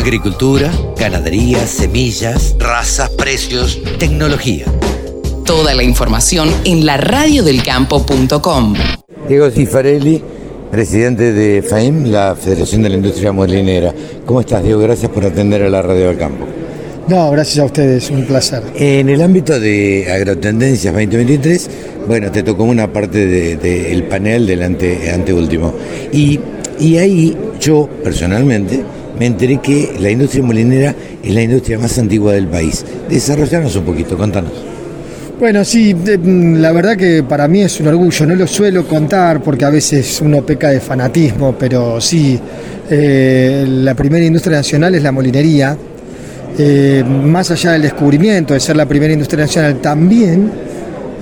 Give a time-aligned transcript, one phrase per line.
[0.00, 4.64] Agricultura, ganadería, semillas, razas, precios, tecnología.
[5.44, 8.74] Toda la información en la radiodelcampo.com.
[9.28, 10.22] Diego Cifarelli,
[10.70, 13.92] presidente de FAIM, la Federación de la Industria Molinera.
[14.24, 14.80] ¿Cómo estás, Diego?
[14.80, 16.46] Gracias por atender a la Radio del Campo.
[17.06, 18.62] No, gracias a ustedes, un placer.
[18.74, 21.70] En el ámbito de Agrotendencias 2023,
[22.08, 25.74] bueno, te tocó una parte del panel del ante, anteúltimo.
[26.10, 26.40] Y,
[26.78, 28.82] y ahí yo, personalmente,
[29.20, 32.82] me enteré que la industria molinera es la industria más antigua del país.
[33.06, 34.52] Desarrollanos un poquito, contanos.
[35.38, 39.42] Bueno, sí, mm, la verdad que para mí es un orgullo, no lo suelo contar
[39.42, 42.40] porque a veces uno peca de fanatismo, pero sí,
[42.88, 45.76] eh, la primera industria nacional es la molinería.
[46.58, 50.50] Eh, más allá del descubrimiento de ser la primera industria nacional, también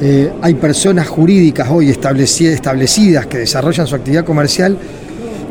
[0.00, 4.78] eh, hay personas jurídicas hoy establecidas que desarrollan su actividad comercial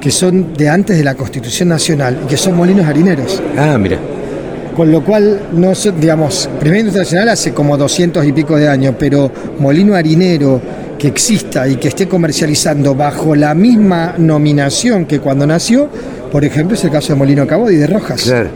[0.07, 3.43] que son de antes de la Constitución Nacional y que son molinos harineros.
[3.57, 3.99] Ah, mira.
[4.73, 8.95] Con lo cual, no digamos, Primera Industria Nacional hace como 200 y pico de años,
[8.97, 10.61] pero molino harinero
[10.97, 15.89] que exista y que esté comercializando bajo la misma nominación que cuando nació,
[16.31, 18.21] por ejemplo, es el caso de Molino Cabo y de Rojas.
[18.21, 18.47] Claro.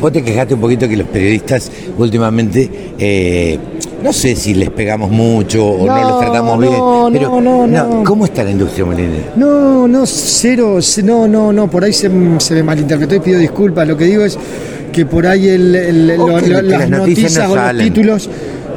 [0.00, 3.58] Vos te quejaste un poquito que los periodistas últimamente, eh,
[4.02, 6.72] no sé si les pegamos mucho o no, los tratamos bien,
[7.12, 9.32] pero no, no, ¿cómo está la industria molinera?
[9.36, 13.86] No, no, cero, no, no, no, por ahí se, me malinterpretó y pido disculpas.
[13.88, 14.38] Lo que digo es
[14.92, 18.28] que por ahí el, las, noticias, o los títulos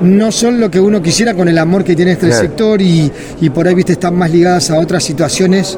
[0.02, 3.11] no son lo que uno quisiera con el amor que tiene este sector y,
[3.42, 5.78] y por ahí, viste, están más ligadas a otras situaciones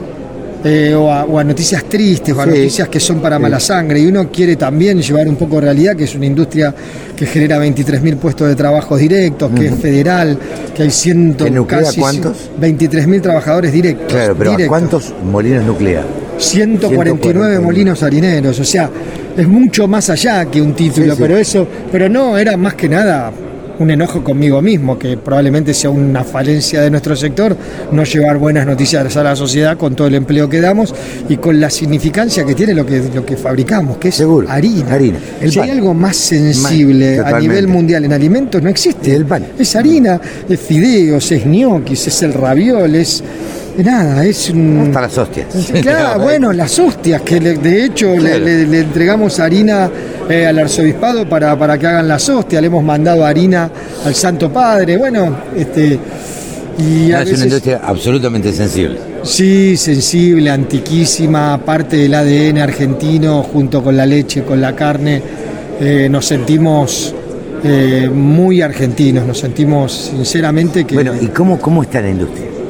[0.64, 4.00] eh, o, a, noticias tristes o a noticias que son para mala sangre.
[4.00, 6.74] Y uno quiere también llevar un poco de realidad, que es una industria
[7.16, 10.38] que genera 23.000 puestos de trabajo directos, que es federal,
[10.76, 12.50] que hay ciento, casi cuántos?
[12.60, 14.12] 23.000 trabajadores directos.
[14.12, 16.06] Claro, pero ¿cuántos molinos nucleares?
[16.38, 18.90] 149, molinos harineros, o sea,
[19.38, 23.32] es mucho más allá que un título, pero eso, pero no, era más que nada
[23.82, 27.56] un enojo conmigo mismo, que probablemente sea una falencia de nuestro sector,
[27.92, 30.94] no llevar buenas noticias a la sociedad con todo el empleo que damos
[31.28, 34.94] y con la significancia que tiene lo que, lo que fabricamos, que es harina.
[34.94, 35.20] harina.
[35.48, 39.16] si hay algo más sensible a nivel mundial en alimentos, no existe.
[39.16, 39.46] El pan.
[39.58, 43.24] Es harina, es fideos, es ñoquis, es el raviol, es
[43.84, 44.86] nada, es un...
[44.88, 45.48] Hasta las hostias.
[45.82, 49.90] Claro, bueno, las hostias, que de hecho le, entregamos harina
[50.30, 53.70] eh, al arzobispado para, para que hagan las hostias, le hemos mandado harina
[54.06, 56.00] al Santo Padre, bueno, este...
[56.78, 58.98] Y es una industria absolutamente sensible.
[59.24, 65.22] Sí, sensible, antiquísima, parte del ADN argentino, junto con la leche, con la carne,
[65.80, 67.14] eh, nos sentimos
[67.64, 70.96] eh, muy argentinos, nos sentimos sinceramente que...
[70.96, 72.61] Bueno, ¿y cómo, cómo está la industria?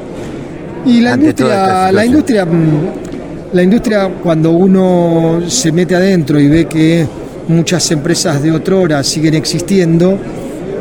[0.86, 6.64] Y la industria, la industria, mm, la industria cuando uno se mete adentro y ve
[6.66, 7.06] que
[7.48, 10.18] muchas empresas de otrora siguen existiendo,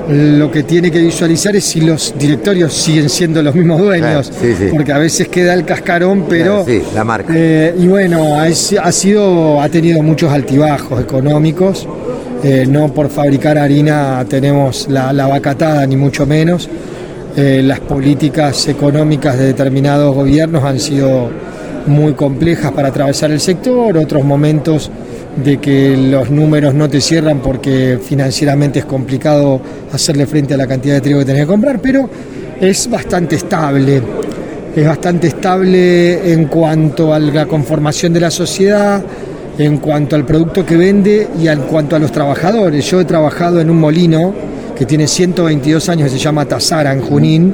[0.09, 4.31] lo que tiene que visualizar es si los directorios siguen siendo los mismos dueños,
[4.71, 7.33] porque a veces queda el cascarón, pero sí, la marca.
[7.35, 8.51] Eh, y bueno, ha,
[8.91, 11.87] sido, ha tenido muchos altibajos económicos.
[12.43, 16.67] Eh, no por fabricar harina tenemos la, la vacatada, ni mucho menos.
[17.35, 21.29] Eh, las políticas económicas de determinados gobiernos han sido
[21.87, 24.91] muy complejas para atravesar el sector, otros momentos
[25.41, 29.61] de que los números no te cierran porque financieramente es complicado
[29.93, 32.09] hacerle frente a la cantidad de trigo que tenés que comprar, pero
[32.59, 34.01] es bastante estable.
[34.75, 39.01] Es bastante estable en cuanto a la conformación de la sociedad,
[39.57, 42.89] en cuanto al producto que vende y en cuanto a los trabajadores.
[42.89, 44.33] Yo he trabajado en un molino
[44.81, 47.53] que tiene 122 años, que se llama Tazara en Junín,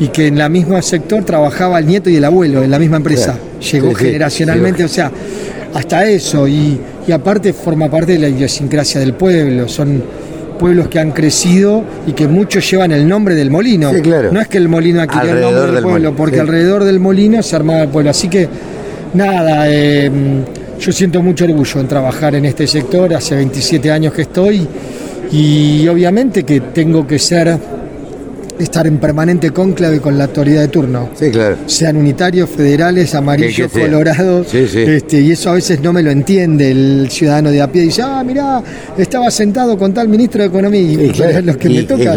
[0.00, 2.96] y que en la misma sector trabajaba el nieto y el abuelo, en la misma
[2.96, 3.38] empresa.
[3.70, 5.12] Llegó generacionalmente, o sea,
[5.72, 6.80] hasta eso, y,
[7.14, 10.02] aparte forma parte de la idiosincrasia del pueblo, son
[10.58, 13.92] pueblos que han crecido y que muchos llevan el nombre del molino.
[14.32, 17.54] No es que el molino adquirió el nombre del, pueblo, porque alrededor del molino se
[17.54, 18.10] armaba el pueblo.
[18.10, 18.48] Así que,
[19.14, 20.10] nada, eh,
[20.80, 24.66] yo siento mucho orgullo en trabajar en este sector, hace 27 años que estoy
[25.30, 27.58] y obviamente que tengo que ser
[28.58, 31.10] estar en permanente cónclave con la autoridad de turno.
[31.14, 31.56] Sí, claro.
[31.66, 34.52] Sean unitarios, federales, amarillos, colorados.
[34.54, 37.82] Este, y eso a veces no me lo entiende el ciudadano de a pie.
[37.82, 38.62] Dice, ah, mirá,
[38.96, 40.80] estaba sentado con tal ministro de Economía.
[40.80, 40.96] Y
[41.42, 42.14] los que me toca.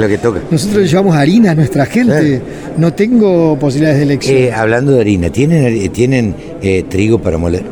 [0.50, 2.42] Nosotros llevamos harina a nuestra gente.
[2.78, 4.38] No tengo posibilidades de elección.
[4.38, 7.64] Eh, hablando de harina, ¿tienen, ¿tienen eh, trigo para moler?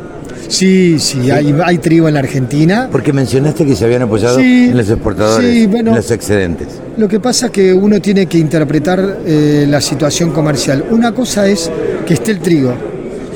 [0.48, 2.88] Sí, sí, Hay, trigo en la Argentina.
[2.90, 6.68] Porque mencionaste que se habían apoyado en los exportadores, en los excedentes.
[6.96, 10.84] Lo que pasa es que uno tiene que interpretar eh, la situación comercial.
[10.90, 11.70] Una cosa es
[12.06, 12.74] que esté el trigo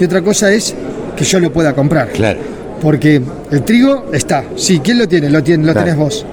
[0.01, 0.75] y otra cosa es
[1.17, 2.09] que yo lo pueda comprar.
[2.13, 2.41] Claro.
[2.81, 3.21] Porque
[3.51, 5.29] el trigo está, sí, ¿quién lo tiene?
[5.31, 5.85] Lo, tiene, lo Claro.
[5.85, 6.27] tenés vos.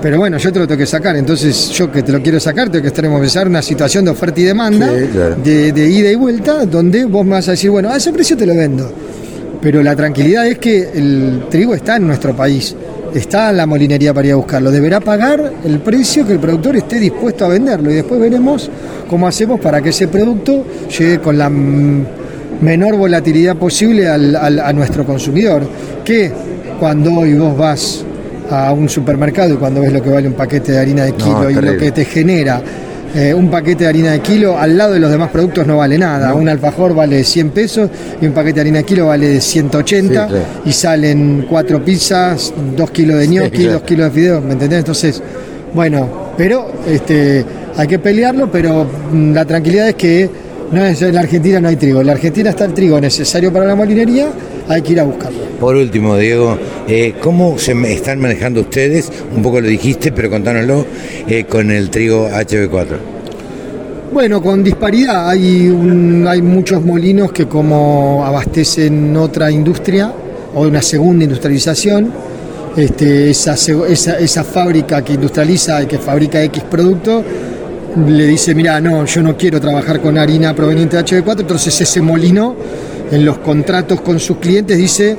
[0.00, 2.70] Pero bueno, yo te lo tengo que sacar, entonces yo que te lo quiero sacar,
[2.70, 5.36] tengo que estar en una situación de oferta y demanda, Sí, claro.
[5.44, 8.34] de, de ida y vuelta, donde vos me vas a decir, bueno, a ese precio
[8.34, 8.90] te lo vendo.
[9.62, 12.74] Pero la tranquilidad es que el trigo está en nuestro país,
[13.14, 14.70] está en la molinería para ir a buscarlo.
[14.70, 18.70] Deberá pagar el precio que el productor esté dispuesto a venderlo y después veremos
[19.08, 20.64] cómo hacemos para que ese producto
[20.98, 25.62] llegue con la menor volatilidad posible al- al- a nuestro consumidor.
[26.04, 26.30] Que
[26.78, 28.04] cuando hoy vos vas
[28.50, 31.50] a un supermercado y cuando ves lo que vale un paquete de harina de kilo
[31.50, 32.60] y lo que te genera
[33.14, 35.98] eh, un paquete de harina de kilo al lado de los demás productos no vale
[35.98, 36.34] nada.
[36.34, 37.90] Un alfajor vale 100 pesos
[38.20, 40.44] y un paquete de harina de kilo vale 180 Sí, claro.
[40.64, 43.72] y salen cuatro pizzas, dos kilos de gnocchi, claro.
[43.72, 44.78] dos kilos de fideos, ¿me entendés?
[44.80, 45.22] Entonces,
[45.74, 47.44] bueno, pero este,
[47.76, 50.30] hay que pelearlo, pero mm, la tranquilidad es que
[50.72, 52.00] no es, en la Argentina no hay trigo.
[52.00, 54.28] En la Argentina está el trigo necesario para la molinería,
[54.70, 55.38] hay que ir a buscarlo.
[55.58, 56.56] Por último, Diego,
[56.88, 59.10] eh, ¿cómo se están manejando ustedes?
[59.36, 60.86] Un poco lo dijiste, pero contánoslo
[61.28, 62.86] eh, con el trigo HB4.
[64.12, 65.28] Bueno, con disparidad.
[65.28, 70.12] Hay, un- hay muchos molinos que como abastecen otra industria
[70.54, 72.10] o una segunda industrialización,
[72.76, 77.22] este, esa, esa, esa fábrica que industrializa y que fabrica X producto,
[78.06, 82.00] le dice, mira, no, yo no quiero trabajar con harina proveniente de HB4, entonces ese
[82.00, 82.54] molino
[83.10, 85.16] en los contratos con sus clientes dice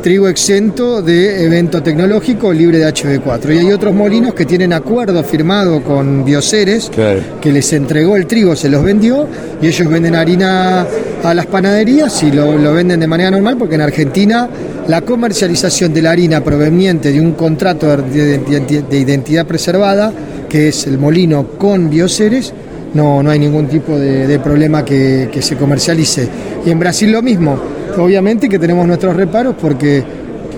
[0.00, 3.54] trigo exento de evento tecnológico libre de HB4.
[3.54, 7.20] Y hay otros molinos que tienen acuerdo firmado con Bioceres Claro.
[7.40, 9.26] que les entregó el trigo, se los vendió
[9.60, 10.86] y ellos venden harina
[11.24, 14.48] a las panaderías y lo, lo venden de manera normal porque en Argentina
[14.86, 20.12] la comercialización de la harina proveniente de un contrato de, de- de identidad preservada,
[20.48, 22.52] que es el molino con bioceres,
[22.94, 26.28] no, no hay ningún tipo de, de problema que, que se comercialice.
[26.66, 27.56] Y en Brasil lo mismo,
[27.96, 30.02] obviamente que tenemos nuestros reparos porque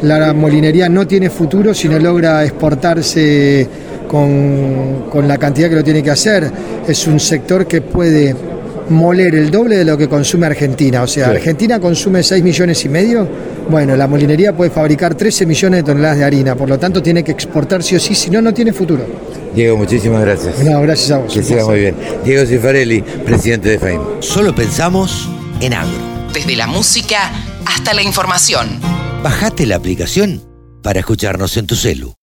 [0.03, 3.69] la molinería no tiene futuro si no logra exportarse
[4.09, 6.51] con, con la cantidad que lo tiene que hacer.
[6.89, 8.35] Es un sector que puede
[8.89, 11.03] moler el doble de lo que consume Argentina.
[11.03, 11.29] O sea.
[11.29, 13.29] Argentina consume 6 millones y medio.
[13.69, 16.55] Bueno, la molinería puede fabricar 13 millones de toneladas de harina.
[16.55, 19.05] Por lo tanto, tiene que exportar sí o sí, si no, no tiene futuro.
[19.55, 20.63] Diego, muchísimas gracias.
[20.65, 21.35] No, gracias a vos.
[21.35, 21.95] Que siga muy bien.
[22.25, 24.01] Diego Cifarelli, presidente de FAIM.
[24.21, 25.29] Solo pensamos
[25.61, 25.99] en agro.
[26.33, 27.31] Desde la música
[27.67, 28.81] hasta la información.
[29.23, 30.43] Bajate la aplicación
[30.83, 32.18] para escucharnos en tu celu.